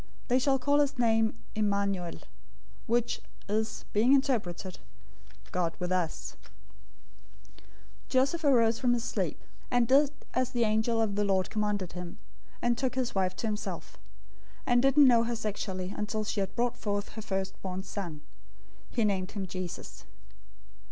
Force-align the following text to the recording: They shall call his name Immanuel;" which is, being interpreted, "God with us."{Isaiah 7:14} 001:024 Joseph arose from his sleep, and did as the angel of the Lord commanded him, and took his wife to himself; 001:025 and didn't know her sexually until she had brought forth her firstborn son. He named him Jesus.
They 0.29 0.39
shall 0.39 0.57
call 0.57 0.79
his 0.79 0.97
name 0.97 1.37
Immanuel;" 1.53 2.15
which 2.87 3.21
is, 3.47 3.85
being 3.93 4.13
interpreted, 4.13 4.79
"God 5.51 5.75
with 5.77 5.91
us."{Isaiah 5.91 6.41
7:14} 7.59 7.61
001:024 7.61 7.67
Joseph 8.09 8.43
arose 8.43 8.79
from 8.79 8.93
his 8.93 9.03
sleep, 9.03 9.43
and 9.69 9.87
did 9.87 10.09
as 10.33 10.49
the 10.49 10.63
angel 10.63 10.99
of 10.99 11.13
the 11.13 11.23
Lord 11.23 11.51
commanded 11.51 11.91
him, 11.93 12.17
and 12.63 12.79
took 12.79 12.95
his 12.95 13.13
wife 13.13 13.35
to 13.35 13.45
himself; 13.47 13.99
001:025 14.61 14.61
and 14.65 14.81
didn't 14.81 15.07
know 15.07 15.21
her 15.23 15.35
sexually 15.35 15.93
until 15.95 16.23
she 16.23 16.39
had 16.39 16.55
brought 16.55 16.77
forth 16.77 17.09
her 17.09 17.21
firstborn 17.21 17.83
son. 17.83 18.21
He 18.89 19.05
named 19.05 19.33
him 19.33 19.45
Jesus. 19.45 20.05